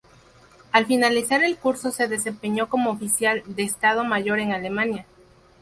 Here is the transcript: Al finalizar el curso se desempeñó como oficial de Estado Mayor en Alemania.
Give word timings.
Al 0.71 0.87
finalizar 0.87 1.43
el 1.43 1.57
curso 1.57 1.91
se 1.91 2.07
desempeñó 2.07 2.69
como 2.69 2.89
oficial 2.89 3.43
de 3.45 3.61
Estado 3.61 4.03
Mayor 4.03 4.39
en 4.39 4.51
Alemania. 4.51 5.05